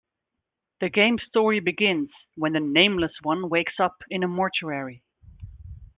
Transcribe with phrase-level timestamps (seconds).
[0.79, 5.03] The game's story begins when The Nameless One wakes up in a mortuary.